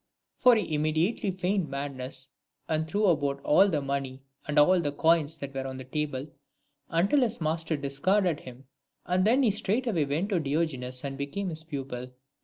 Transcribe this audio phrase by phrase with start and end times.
[0.39, 2.27] For he immediately feigned madness,
[2.67, 6.25] and threw about all the money and all the coins that were on the table,
[6.89, 8.65] until his master discarded him,
[9.05, 12.09] and then he straightway went to Diogenes and became his pupil.